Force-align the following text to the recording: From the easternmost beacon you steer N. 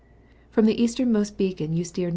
From 0.49 0.65
the 0.65 0.81
easternmost 0.81 1.37
beacon 1.37 1.73
you 1.77 1.83
steer 1.83 2.07
N. 2.07 2.09